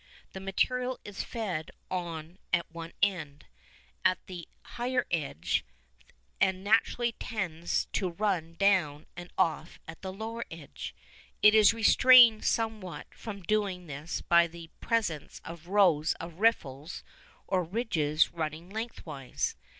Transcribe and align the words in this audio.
The 0.33 0.39
material 0.39 0.99
is 1.05 1.23
fed 1.23 1.69
on 1.91 2.39
at 2.51 2.65
one 2.71 2.91
end, 3.03 3.45
at 4.03 4.17
the 4.25 4.47
higher 4.63 5.05
edge, 5.11 5.63
and 6.39 6.63
naturally 6.63 7.11
tends 7.11 7.85
to 7.93 8.09
run 8.09 8.55
down 8.55 9.05
and 9.15 9.29
off 9.37 9.77
at 9.87 10.01
the 10.01 10.11
lower 10.11 10.43
edge. 10.49 10.95
It 11.43 11.53
is 11.53 11.71
restrained 11.71 12.45
somewhat 12.45 13.13
from 13.13 13.43
doing 13.43 13.85
this 13.85 14.21
by 14.21 14.47
the 14.47 14.71
presence 14.79 15.39
of 15.45 15.67
rows 15.67 16.13
of 16.15 16.39
riffles 16.39 17.03
or 17.45 17.63
ridges 17.63 18.33
running 18.33 18.71
lengthwise. 18.71 19.55